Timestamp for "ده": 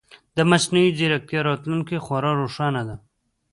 2.87-2.95